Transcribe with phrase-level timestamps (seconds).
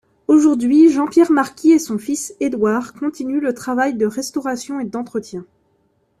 [0.27, 5.45] Aujourd'hui Jean-Pierre Marquis et son fils Édouard continuent le travail de restauration et d'entretien.